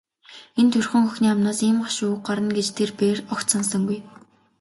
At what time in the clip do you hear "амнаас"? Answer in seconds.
1.31-1.59